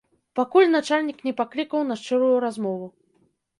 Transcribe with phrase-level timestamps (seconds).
[0.37, 2.91] Пакуль начальнік не паклікаў на шчырую размову.